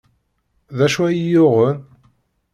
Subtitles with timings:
[0.77, 1.77] D acu ay iyi-yuɣen?